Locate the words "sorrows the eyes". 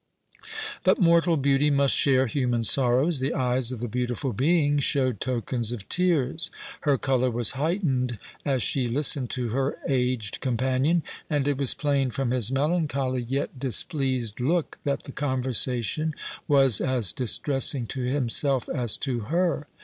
2.63-3.71